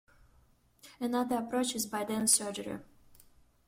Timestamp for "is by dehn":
1.75-2.27